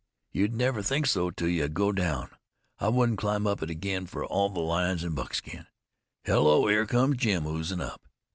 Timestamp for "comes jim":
6.87-7.45